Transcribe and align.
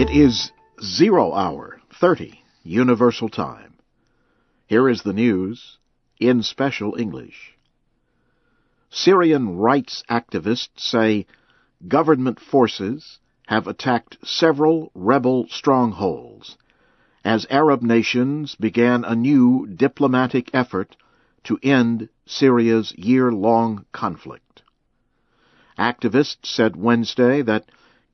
It 0.00 0.08
is 0.08 0.50
zero 0.82 1.34
hour, 1.34 1.78
30, 2.00 2.42
Universal 2.62 3.28
Time. 3.28 3.74
Here 4.66 4.88
is 4.88 5.02
the 5.02 5.12
news 5.12 5.76
in 6.18 6.42
special 6.42 6.96
English. 6.98 7.58
Syrian 8.88 9.58
rights 9.58 10.02
activists 10.08 10.80
say 10.80 11.26
government 11.86 12.40
forces 12.40 13.18
have 13.46 13.66
attacked 13.66 14.16
several 14.26 14.90
rebel 14.94 15.46
strongholds 15.50 16.56
as 17.22 17.46
Arab 17.50 17.82
nations 17.82 18.54
began 18.54 19.04
a 19.04 19.14
new 19.14 19.66
diplomatic 19.66 20.48
effort 20.54 20.96
to 21.44 21.58
end 21.62 22.08
Syria's 22.24 22.94
year-long 22.96 23.84
conflict. 23.92 24.62
Activists 25.78 26.46
said 26.46 26.74
Wednesday 26.74 27.42
that 27.42 27.66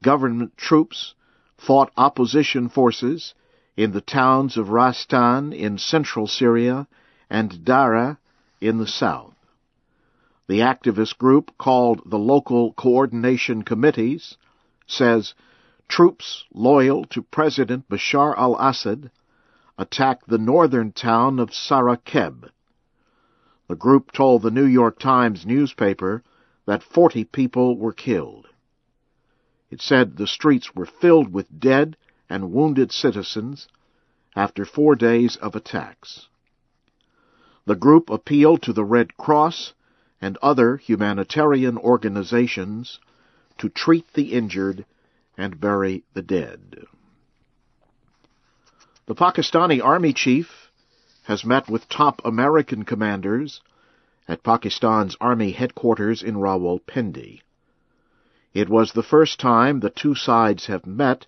government 0.03 0.57
troops 0.57 1.15
fought 1.59 1.91
opposition 1.97 2.69
forces 2.69 3.35
in 3.77 3.93
the 3.93 4.01
towns 4.01 4.57
of 4.57 4.69
Rastan 4.69 5.53
in 5.53 5.79
central 5.79 6.27
Syria 6.27 6.87
and 7.29 7.65
Dara 7.65 8.19
in 8.61 8.79
the 8.79 8.87
south. 8.87 9.35
The 10.49 10.61
activist 10.61 11.19
group, 11.19 11.59
called 11.59 12.03
the 12.07 12.19
Local 12.19 12.73
Coordination 12.73 13.63
Committees, 13.63 14.37
says 14.87 15.35
troops 15.89 16.45
loyal 16.55 17.05
to 17.07 17.23
President 17.23 17.89
Bashar 17.89 18.37
al-Assad 18.37 19.11
attacked 19.79 20.29
the 20.29 20.39
northern 20.39 20.93
town 20.93 21.39
of 21.39 21.51
Sarakeb. 21.51 22.51
The 23.69 23.77
group 23.77 24.13
told 24.13 24.43
the 24.43 24.51
New 24.51 24.65
York 24.65 24.99
Times 24.99 25.45
newspaper 25.45 26.23
that 26.67 26.83
40 26.83 27.25
people 27.25 27.77
were 27.77 27.93
killed. 27.93 28.47
It 29.71 29.81
said 29.81 30.17
the 30.17 30.27
streets 30.27 30.75
were 30.75 30.87
filled 30.87 31.33
with 31.33 31.61
dead 31.61 31.97
and 32.29 32.53
wounded 32.53 32.93
citizens 32.93 33.69
after 34.35 34.65
four 34.65 34.95
days 34.95 35.37
of 35.37 35.57
attacks. 35.57 36.29
The 37.65 37.75
group 37.75 38.11
appealed 38.11 38.63
to 38.63 38.73
the 38.73 38.85
Red 38.85 39.17
Cross 39.17 39.75
and 40.21 40.39
other 40.41 40.77
humanitarian 40.77 41.77
organizations 41.79 43.01
to 43.59 43.69
treat 43.69 44.13
the 44.13 44.33
injured 44.33 44.85
and 45.37 45.61
bury 45.61 46.05
the 46.15 46.23
dead. 46.23 46.87
The 49.07 49.15
Pakistani 49.15 49.83
army 49.83 50.13
chief 50.13 50.71
has 51.25 51.45
met 51.45 51.69
with 51.69 51.89
top 51.89 52.21
American 52.25 52.85
commanders 52.85 53.61
at 54.29 54.43
Pakistan's 54.43 55.17
army 55.21 55.53
headquarters 55.53 56.23
in 56.23 56.37
Rawalpindi. 56.37 57.41
It 58.57 58.71
was 58.71 58.93
the 58.93 59.03
first 59.03 59.39
time 59.39 59.81
the 59.81 59.91
two 59.91 60.15
sides 60.15 60.65
have 60.65 60.87
met 60.87 61.27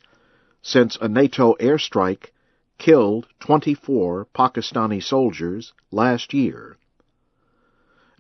since 0.63 0.97
a 0.97 1.09
NATO 1.11 1.57
airstrike 1.61 2.33
killed 2.79 3.27
24 3.41 4.29
Pakistani 4.35 5.03
soldiers 5.03 5.75
last 5.91 6.33
year. 6.33 6.79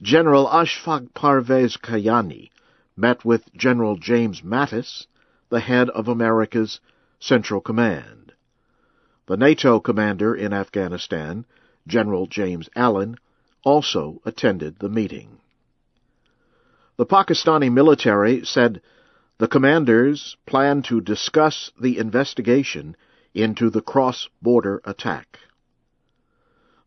General 0.03 0.47
Ashfaq 0.48 1.14
Parvez 1.14 1.79
Kayani 1.79 2.51
met 2.98 3.25
with 3.25 3.51
General 3.55 3.97
James 3.97 4.42
Mattis, 4.42 5.06
the 5.48 5.61
head 5.61 5.89
of 5.89 6.06
America's 6.06 6.79
Central 7.19 7.62
Command. 7.62 8.34
The 9.25 9.39
NATO 9.39 9.81
commander 9.81 10.34
in 10.34 10.53
Afghanistan, 10.53 11.47
General 11.86 12.27
James 12.27 12.69
Allen, 12.77 13.17
also 13.64 14.20
attended 14.27 14.81
the 14.81 14.91
meeting. 14.91 15.39
The 16.98 17.06
Pakistani 17.06 17.73
military 17.73 18.45
said 18.45 18.83
the 19.39 19.48
commanders 19.48 20.36
plan 20.47 20.83
to 20.83 21.00
discuss 21.00 21.70
the 21.81 21.98
investigation 21.98 22.97
into 23.34 23.70
the 23.70 23.80
cross-border 23.80 24.83
attack. 24.84 25.39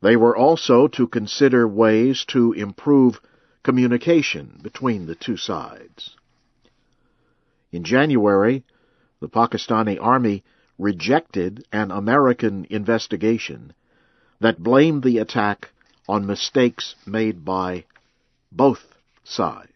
They 0.01 0.17
were 0.17 0.35
also 0.35 0.87
to 0.89 1.07
consider 1.07 1.67
ways 1.67 2.25
to 2.29 2.51
improve 2.53 3.21
communication 3.63 4.59
between 4.61 5.05
the 5.05 5.15
two 5.15 5.37
sides. 5.37 6.15
In 7.71 7.83
January, 7.83 8.65
the 9.21 9.29
Pakistani 9.29 9.97
army 10.01 10.43
rejected 10.77 11.63
an 11.71 11.91
American 11.91 12.65
investigation 12.69 13.73
that 14.41 14.61
blamed 14.61 15.03
the 15.03 15.19
attack 15.19 15.69
on 16.09 16.25
mistakes 16.25 16.95
made 17.05 17.45
by 17.45 17.85
both 18.51 18.83
sides. 19.23 19.70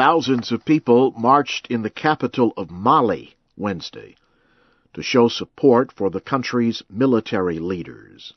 Thousands 0.00 0.50
of 0.50 0.64
people 0.64 1.10
marched 1.10 1.66
in 1.66 1.82
the 1.82 1.90
capital 1.90 2.54
of 2.56 2.70
Mali 2.70 3.36
Wednesday 3.54 4.16
to 4.94 5.02
show 5.02 5.28
support 5.28 5.92
for 5.92 6.08
the 6.08 6.22
country's 6.22 6.82
military 6.88 7.58
leaders. 7.58 8.32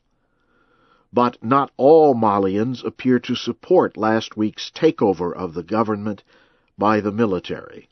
But 1.13 1.41
not 1.41 1.71
all 1.77 2.15
Malians 2.15 2.83
appear 2.83 3.17
to 3.19 3.35
support 3.35 3.95
last 3.95 4.35
week's 4.35 4.71
takeover 4.71 5.33
of 5.33 5.53
the 5.53 5.63
government 5.63 6.21
by 6.77 6.99
the 6.99 7.13
military. 7.13 7.87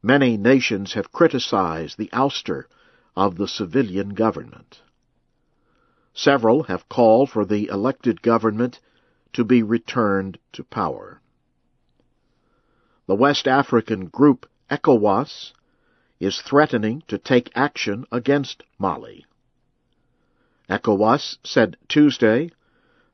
Many 0.00 0.36
nations 0.36 0.92
have 0.92 1.10
criticized 1.10 1.98
the 1.98 2.10
ouster 2.12 2.66
of 3.16 3.38
the 3.38 3.48
civilian 3.48 4.10
government. 4.10 4.82
Several 6.14 6.62
have 6.62 6.88
called 6.88 7.28
for 7.28 7.44
the 7.44 7.66
elected 7.66 8.22
government 8.22 8.78
to 9.32 9.42
be 9.42 9.64
returned 9.64 10.38
to 10.52 10.62
power. 10.62 11.20
The 13.06 13.14
West 13.14 13.46
African 13.46 14.06
group 14.06 14.50
ECOWAS 14.68 15.52
is 16.18 16.40
threatening 16.40 17.02
to 17.06 17.18
take 17.18 17.52
action 17.54 18.04
against 18.10 18.64
Mali. 18.78 19.24
ECOWAS 20.68 21.38
said 21.44 21.76
Tuesday 21.88 22.50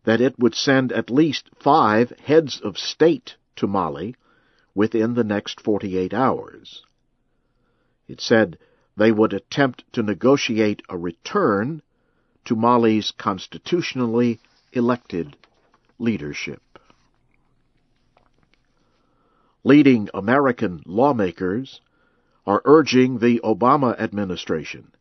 that 0.05 0.23
it 0.23 0.39
would 0.39 0.55
send 0.55 0.93
at 0.93 1.11
least 1.11 1.51
five 1.61 2.11
heads 2.21 2.59
of 2.61 2.79
state 2.79 3.37
to 3.57 3.67
Mali 3.67 4.17
within 4.75 5.13
the 5.13 5.25
next 5.25 5.61
48 5.61 6.15
hours. 6.15 6.83
It 8.09 8.21
said 8.21 8.59
they 8.97 9.13
would 9.13 9.35
attempt 9.35 9.85
to 9.93 10.03
negotiate 10.03 10.83
a 10.89 10.97
return 10.97 11.83
to 12.47 12.57
Mali's 12.57 13.11
constitutionally 13.11 14.41
elected 14.73 15.37
leadership. 15.99 16.72
Leading 19.65 20.09
American 20.13 20.83
lawmakers 20.87 21.81
are 22.47 22.63
urging 22.65 23.19
the 23.19 23.41
Obama 23.45 23.99
administration 23.99 24.93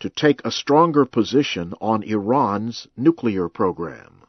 to 0.00 0.08
take 0.08 0.44
a 0.44 0.50
stronger 0.50 1.04
position 1.04 1.74
on 1.80 2.02
Iran's 2.02 2.86
nuclear 2.96 3.48
program. 3.48 4.22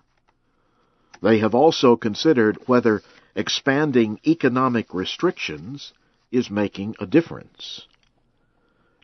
They 1.22 1.40
have 1.40 1.56
also 1.56 1.96
considered 1.96 2.58
whether 2.66 3.02
expanding 3.35 4.19
economic 4.28 4.94
restrictions 4.94 5.94
is 6.31 6.50
making 6.50 6.96
a 7.00 7.06
difference. 7.06 7.88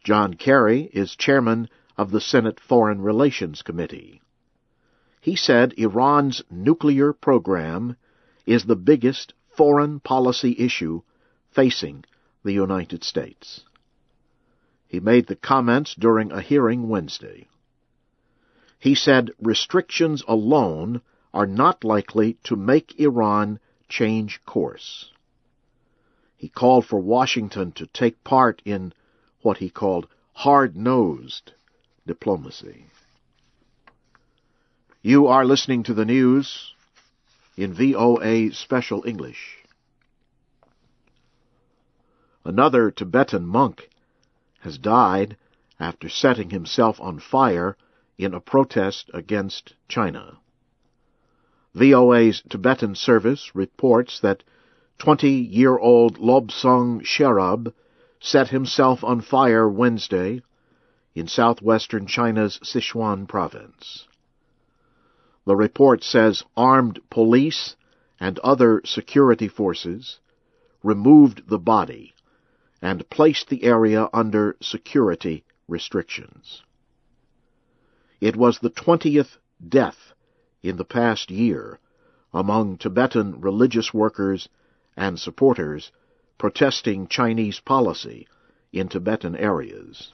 John 0.04 0.34
Kerry 0.34 0.90
is 0.94 1.16
chairman 1.16 1.70
of 1.98 2.12
the 2.12 2.22
Senate 2.22 2.60
Foreign 2.60 3.02
Relations 3.02 3.62
Committee. 3.62 4.22
He 5.22 5.38
said 5.38 5.74
Iran's 5.78 6.44
nuclear 6.52 7.14
program 7.14 7.96
is 8.46 8.66
the 8.66 8.76
biggest 8.76 9.34
foreign 9.56 10.00
policy 10.00 10.56
issue 10.58 11.02
facing 11.52 12.04
the 12.44 12.54
United 12.54 13.04
States. 13.04 13.62
He 14.88 15.00
made 15.00 15.28
the 15.28 15.36
comments 15.36 15.96
during 15.96 16.32
a 16.32 16.42
hearing 16.42 16.88
Wednesday. 16.90 17.48
He 18.80 18.96
said 18.96 19.32
restrictions 19.42 20.24
alone 20.28 21.02
are 21.34 21.48
not 21.48 21.84
likely 21.84 22.38
to 22.44 22.56
make 22.56 23.00
Iran 23.00 23.60
change 23.90 24.42
course. 24.46 25.12
He 26.38 26.50
called 26.50 26.86
for 26.86 27.00
Washington 27.00 27.72
to 27.74 27.88
take 27.88 28.24
part 28.24 28.62
in 28.66 28.94
what 29.42 29.58
he 29.58 29.70
called 29.70 30.08
hard-nosed 30.34 31.54
diplomacy. 32.06 32.86
You 35.02 35.28
are 35.28 35.46
listening 35.46 35.84
to 35.84 35.94
the 35.94 36.06
news 36.06 36.74
in 37.56 37.74
VOA 37.74 38.52
Special 38.52 39.04
English. 39.06 39.64
Another 42.46 42.92
Tibetan 42.92 43.46
monk 43.46 43.90
has 44.60 44.78
died 44.78 45.38
after 45.80 46.10
setting 46.10 46.50
himself 46.50 47.00
on 47.00 47.20
fire 47.20 47.78
in 48.18 48.34
a 48.34 48.40
protest 48.40 49.10
against 49.14 49.74
China. 49.88 50.38
VOA's 51.76 52.42
Tibetan 52.50 52.96
service 52.96 53.56
reports 53.56 54.20
that 54.20 54.44
20-year-old 55.00 56.20
Lobsang 56.20 57.02
Sherab 57.04 57.74
set 58.20 58.50
himself 58.50 59.04
on 59.04 59.22
fire 59.22 59.68
Wednesday 59.68 60.42
in 61.16 61.28
southwestern 61.28 62.08
China's 62.08 62.60
Sichuan 62.64 63.28
province. 63.28 64.08
The 65.46 65.56
report 65.56 66.04
says 66.04 66.44
armed 66.56 67.00
police 67.10 67.76
and 68.20 68.40
other 68.40 68.82
security 68.86 69.48
forces 69.48 70.20
removed 70.82 71.48
the 71.48 71.60
body 71.60 72.14
and 72.82 73.10
placed 73.10 73.50
the 73.50 73.64
area 73.64 74.10
under 74.14 74.56
security 74.62 75.44
restrictions. 75.68 76.64
It 78.22 78.36
was 78.36 78.60
the 78.60 78.70
20th 78.70 79.38
death 79.68 80.14
in 80.62 80.78
the 80.78 80.86
past 80.86 81.30
year 81.30 81.80
among 82.34 82.78
Tibetan 82.78 83.42
religious 83.42 83.94
workers 83.94 84.48
and 84.96 85.20
supporters 85.20 85.92
protesting 86.38 87.08
Chinese 87.08 87.60
policy 87.60 88.28
in 88.72 88.88
Tibetan 88.88 89.36
areas. 89.36 90.12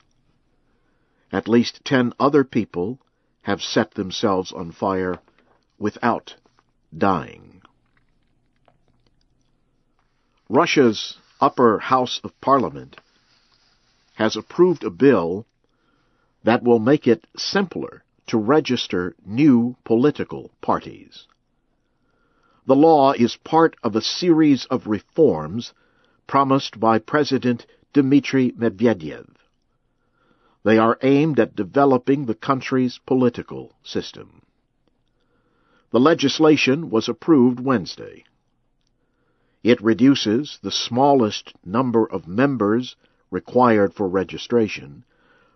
At 1.31 1.47
least 1.47 1.85
ten 1.85 2.13
other 2.19 2.43
people 2.43 2.99
have 3.49 3.63
set 3.63 3.95
themselves 3.95 4.51
on 4.51 4.71
fire 4.71 5.17
without 5.79 6.35
dying. 6.95 7.59
Russia's 10.47 11.17
upper 11.41 11.79
house 11.79 12.21
of 12.23 12.39
parliament 12.41 12.95
has 14.13 14.35
approved 14.35 14.83
a 14.83 14.91
bill 14.91 15.47
that 16.43 16.61
will 16.61 16.77
make 16.77 17.07
it 17.07 17.25
simpler 17.35 18.03
to 18.27 18.37
register 18.37 19.15
new 19.25 19.75
political 19.83 20.51
parties. 20.61 21.25
The 22.67 22.75
law 22.75 23.13
is 23.13 23.35
part 23.35 23.75
of 23.81 23.95
a 23.95 24.01
series 24.01 24.65
of 24.65 24.85
reforms 24.85 25.73
promised 26.27 26.79
by 26.79 26.99
President 26.99 27.65
Dmitry 27.93 28.51
Medvedev. 28.51 29.38
They 30.63 30.77
are 30.77 30.99
aimed 31.01 31.39
at 31.39 31.55
developing 31.55 32.25
the 32.25 32.35
country's 32.35 32.97
political 32.97 33.75
system. 33.81 34.41
The 35.91 35.99
legislation 35.99 36.89
was 36.89 37.07
approved 37.07 37.59
Wednesday. 37.59 38.25
It 39.63 39.81
reduces 39.81 40.59
the 40.61 40.71
smallest 40.71 41.53
number 41.65 42.05
of 42.05 42.27
members 42.27 42.95
required 43.31 43.93
for 43.93 44.07
registration 44.07 45.05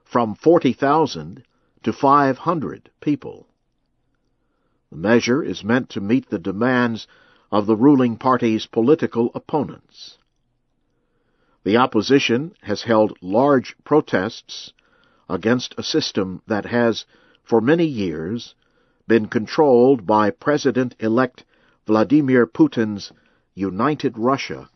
from 0.06 0.36
40,000 0.36 1.44
to 1.84 1.94
500 1.94 2.90
people. 3.02 3.48
The 4.90 4.98
measure 4.98 5.44
is 5.44 5.64
meant 5.64 5.90
to 5.90 6.02
meet 6.02 6.30
the 6.30 6.40
demands 6.40 7.08
of 7.52 7.66
the 7.66 7.76
ruling 7.76 8.18
party's 8.18 8.68
political 8.68 9.32
opponents. 9.36 10.18
The 11.64 11.78
opposition 11.78 12.54
has 12.62 12.84
held 12.84 13.18
large 13.22 13.76
protests 13.84 14.74
against 15.30 15.76
a 15.78 15.84
system 15.84 16.42
that 16.48 16.66
has, 16.66 17.06
for 17.44 17.62
many 17.62 17.86
years, 17.86 18.56
been 19.08 19.28
controlled 19.28 20.06
by 20.06 20.30
President-elect 20.30 21.44
Vladimir 21.86 22.48
Putin's 22.48 23.12
United 23.54 24.18
Russia 24.18 24.70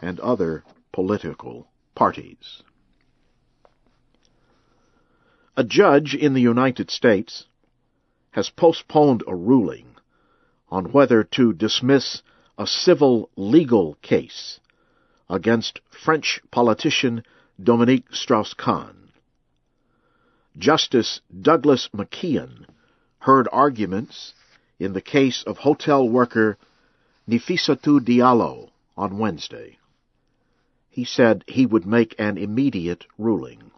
and 0.00 0.18
other 0.20 0.64
political 0.92 1.68
parties. 1.94 2.62
A 5.56 5.64
judge 5.64 6.14
in 6.14 6.34
the 6.34 6.40
United 6.40 6.90
States 6.90 7.46
has 8.32 8.50
postponed 8.50 9.22
a 9.26 9.34
ruling 9.34 9.96
on 10.68 10.92
whether 10.92 11.24
to 11.24 11.52
dismiss 11.52 12.22
a 12.58 12.66
civil 12.66 13.30
legal 13.36 13.94
case 14.02 14.60
against 15.28 15.80
French 15.90 16.40
politician 16.50 17.22
Dominique 17.62 18.06
Strauss-Kahn. 18.12 19.05
Justice 20.58 21.20
Douglas 21.42 21.90
McKeon 21.94 22.64
heard 23.18 23.46
arguments 23.52 24.32
in 24.78 24.94
the 24.94 25.02
case 25.02 25.42
of 25.42 25.58
hotel 25.58 26.08
worker 26.08 26.56
Nafissatou 27.28 28.00
Diallo 28.00 28.70
on 28.96 29.18
Wednesday. 29.18 29.78
He 30.88 31.04
said 31.04 31.44
he 31.46 31.66
would 31.66 31.84
make 31.84 32.14
an 32.18 32.38
immediate 32.38 33.04
ruling. 33.18 33.70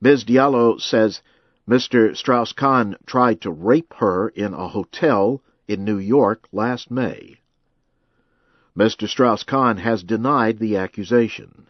Ms. 0.00 0.24
Diallo 0.24 0.78
says 0.78 1.22
Mr. 1.66 2.14
Strauss-Kahn 2.14 2.96
tried 3.06 3.40
to 3.42 3.50
rape 3.50 3.94
her 3.94 4.28
in 4.28 4.52
a 4.52 4.68
hotel 4.68 5.42
in 5.66 5.84
New 5.84 5.98
York 5.98 6.48
last 6.52 6.90
May. 6.90 7.40
Mr. 8.76 9.08
Strauss-Kahn 9.08 9.78
has 9.78 10.02
denied 10.02 10.58
the 10.58 10.76
accusation. 10.76 11.66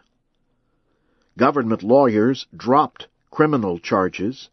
Government 1.39 1.85
lawyers 1.85 2.47
dropped 2.57 3.07
criminal 3.31 3.79
charges 3.79 4.49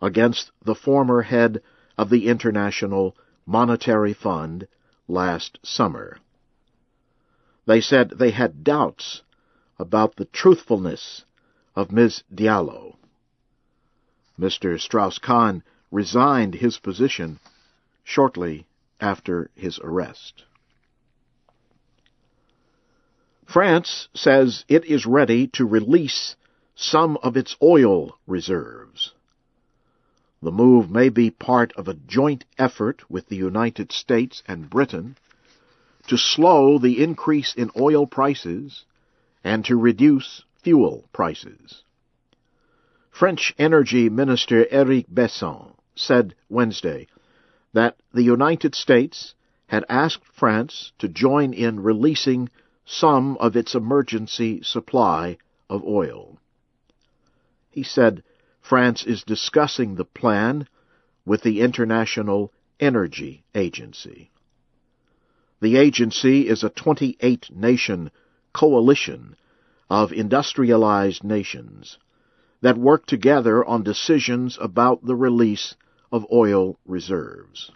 against 0.00 0.50
the 0.64 0.74
former 0.74 1.22
head 1.22 1.62
of 1.96 2.10
the 2.10 2.28
International 2.28 3.16
Monetary 3.46 4.12
Fund 4.12 4.68
last 5.08 5.58
summer. 5.62 6.18
They 7.66 7.80
said 7.80 8.10
they 8.10 8.30
had 8.30 8.64
doubts 8.64 9.22
about 9.78 10.16
the 10.16 10.26
truthfulness 10.26 11.24
of 11.74 11.92
Ms. 11.92 12.22
Diallo. 12.34 12.96
Mr. 14.38 14.78
Strauss-Kahn 14.80 15.62
resigned 15.90 16.54
his 16.54 16.78
position 16.78 17.40
shortly 18.04 18.66
after 19.00 19.50
his 19.54 19.78
arrest. 19.80 20.44
France 23.46 24.08
says 24.14 24.64
it 24.68 24.84
is 24.84 25.06
ready 25.06 25.46
to 25.48 25.64
release 25.64 26.36
some 26.80 27.18
of 27.24 27.36
its 27.36 27.56
oil 27.60 28.16
reserves. 28.28 29.12
The 30.40 30.52
move 30.52 30.88
may 30.88 31.08
be 31.08 31.28
part 31.28 31.72
of 31.72 31.88
a 31.88 31.94
joint 31.94 32.44
effort 32.56 33.02
with 33.10 33.26
the 33.26 33.36
United 33.36 33.90
States 33.90 34.44
and 34.46 34.70
Britain 34.70 35.16
to 36.06 36.16
slow 36.16 36.78
the 36.78 37.02
increase 37.02 37.52
in 37.52 37.72
oil 37.76 38.06
prices 38.06 38.84
and 39.42 39.64
to 39.64 39.76
reduce 39.76 40.44
fuel 40.62 41.08
prices. 41.12 41.82
French 43.10 43.52
Energy 43.58 44.08
Minister 44.08 44.64
Eric 44.70 45.10
Besson 45.12 45.74
said 45.96 46.36
Wednesday 46.48 47.08
that 47.72 47.96
the 48.12 48.22
United 48.22 48.76
States 48.76 49.34
had 49.66 49.84
asked 49.88 50.24
France 50.32 50.92
to 51.00 51.08
join 51.08 51.52
in 51.52 51.80
releasing 51.80 52.48
some 52.84 53.36
of 53.38 53.56
its 53.56 53.74
emergency 53.74 54.62
supply 54.62 55.38
of 55.68 55.82
oil. 55.84 56.38
He 57.78 57.84
said 57.84 58.24
France 58.60 59.06
is 59.06 59.22
discussing 59.22 59.94
the 59.94 60.04
plan 60.04 60.66
with 61.24 61.42
the 61.42 61.60
International 61.60 62.52
Energy 62.80 63.44
Agency. 63.54 64.32
The 65.60 65.76
agency 65.76 66.48
is 66.48 66.64
a 66.64 66.70
28 66.70 67.54
nation 67.54 68.10
coalition 68.52 69.36
of 69.88 70.10
industrialized 70.10 71.22
nations 71.22 71.98
that 72.60 72.76
work 72.76 73.06
together 73.06 73.64
on 73.64 73.84
decisions 73.84 74.58
about 74.60 75.06
the 75.06 75.14
release 75.14 75.76
of 76.10 76.26
oil 76.32 76.80
reserves. 76.84 77.70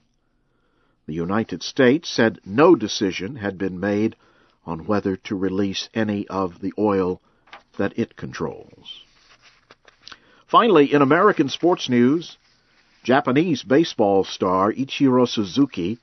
The 1.06 1.14
United 1.14 1.62
States 1.62 2.10
said 2.10 2.40
no 2.44 2.74
decision 2.74 3.36
had 3.36 3.56
been 3.56 3.78
made 3.78 4.16
on 4.66 4.86
whether 4.86 5.14
to 5.28 5.36
release 5.36 5.88
any 5.94 6.26
of 6.26 6.58
the 6.58 6.72
oil 6.76 7.22
that 7.76 7.96
it 7.96 8.16
controls. 8.16 9.04
Finally, 10.52 10.92
in 10.92 11.00
American 11.00 11.48
sports 11.48 11.88
news, 11.88 12.36
Japanese 13.02 13.62
baseball 13.62 14.22
star 14.22 14.70
Ichiro 14.70 15.26
Suzuki 15.26 15.98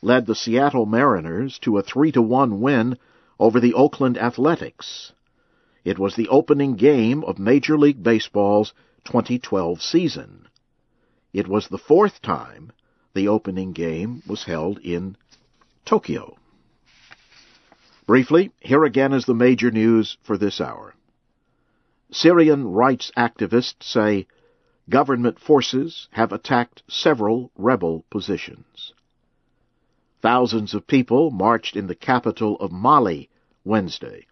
led 0.00 0.24
the 0.24 0.36
Seattle 0.36 0.86
Mariners 0.86 1.58
to 1.58 1.78
a 1.78 1.82
3 1.82 2.12
to 2.12 2.22
1 2.22 2.60
win 2.60 2.96
over 3.40 3.58
the 3.58 3.74
Oakland 3.74 4.16
Athletics. 4.16 5.10
It 5.84 5.98
was 5.98 6.14
the 6.14 6.28
opening 6.28 6.76
game 6.76 7.24
of 7.24 7.40
Major 7.40 7.76
League 7.76 8.04
Baseball's 8.04 8.72
2012 9.06 9.82
season. 9.82 10.46
It 11.32 11.48
was 11.48 11.66
the 11.66 11.76
fourth 11.76 12.22
time 12.22 12.70
the 13.14 13.26
opening 13.26 13.72
game 13.72 14.22
was 14.28 14.44
held 14.44 14.78
in 14.78 15.16
Tokyo. 15.84 16.36
Briefly, 18.06 18.52
here 18.60 18.84
again 18.84 19.12
is 19.12 19.26
the 19.26 19.34
major 19.34 19.72
news 19.72 20.18
for 20.22 20.38
this 20.38 20.60
hour. 20.60 20.94
Syrian 22.14 22.66
rights 22.66 23.10
activists 23.16 23.84
say 23.84 24.26
government 24.90 25.38
forces 25.38 26.08
have 26.10 26.30
attacked 26.30 26.82
several 26.86 27.50
rebel 27.56 28.04
positions. 28.10 28.92
Thousands 30.20 30.74
of 30.74 30.86
people 30.86 31.30
marched 31.30 31.74
in 31.74 31.86
the 31.86 31.94
capital 31.94 32.56
of 32.56 32.70
Mali 32.70 33.30
Wednesday 33.64 34.26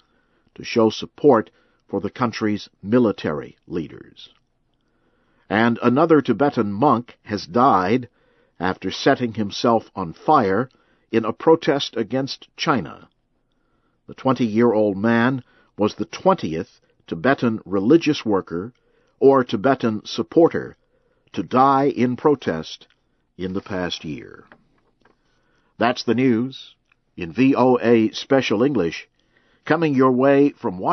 to 0.54 0.62
show 0.62 0.90
support 0.90 1.50
for 1.88 2.02
the 2.02 2.10
country's 2.10 2.68
military 2.82 3.56
leaders. 3.66 4.28
And 5.48 5.78
another 5.82 6.20
Tibetan 6.20 6.72
monk 6.72 7.18
has 7.22 7.46
died 7.46 8.10
after 8.60 8.90
setting 8.90 9.32
himself 9.32 9.90
on 9.96 10.12
fire 10.12 10.68
in 11.10 11.24
a 11.24 11.32
protest 11.32 11.96
against 11.96 12.54
China. 12.58 13.08
The 14.06 14.14
20-year-old 14.14 14.98
man 14.98 15.42
was 15.78 15.94
the 15.94 16.04
20th 16.04 16.80
Tibetan 17.10 17.60
religious 17.64 18.24
worker 18.24 18.72
or 19.18 19.42
Tibetan 19.42 20.00
supporter 20.04 20.76
to 21.32 21.42
die 21.42 21.86
in 21.86 22.16
protest 22.16 22.86
in 23.36 23.52
the 23.52 23.60
past 23.60 24.04
year. 24.04 24.44
That's 25.76 26.04
the 26.04 26.14
news 26.14 26.76
in 27.16 27.32
VOA 27.32 28.14
Special 28.14 28.62
English 28.62 29.08
coming 29.64 29.92
your 29.92 30.12
way 30.12 30.50
from 30.50 30.78
Washington. 30.78 30.86